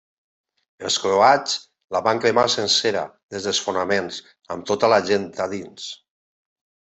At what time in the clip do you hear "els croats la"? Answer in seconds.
0.87-2.01